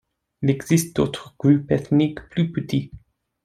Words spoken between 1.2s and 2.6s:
groupes ethniques plus